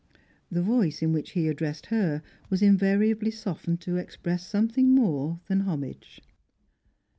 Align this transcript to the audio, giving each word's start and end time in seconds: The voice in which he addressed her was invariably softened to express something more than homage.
The 0.49 0.63
voice 0.63 1.03
in 1.03 1.13
which 1.13 1.33
he 1.33 1.47
addressed 1.47 1.85
her 1.85 2.23
was 2.49 2.63
invariably 2.63 3.29
softened 3.29 3.81
to 3.81 3.97
express 3.97 4.43
something 4.47 4.95
more 4.95 5.39
than 5.47 5.59
homage. 5.61 6.21